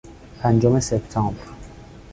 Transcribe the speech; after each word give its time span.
پنجم 0.43 0.79
سپتامبر 0.79 1.45